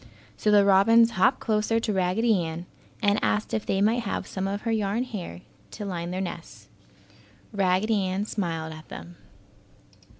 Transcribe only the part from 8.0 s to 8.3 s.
Ann